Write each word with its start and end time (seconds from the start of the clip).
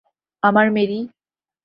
আমার 0.43 0.67
মেরি! 0.71 0.99